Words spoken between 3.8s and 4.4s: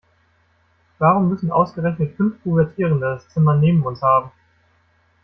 uns haben?